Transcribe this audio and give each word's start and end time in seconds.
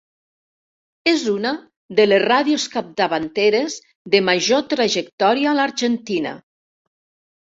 És 1.09 1.25
una 1.33 1.49
de 1.99 2.05
les 2.07 2.21
ràdios 2.23 2.65
capdavanteres 2.75 3.75
de 4.15 4.21
major 4.31 4.63
trajectòria 4.71 5.53
a 5.53 5.55
l'Argentina. 5.61 6.33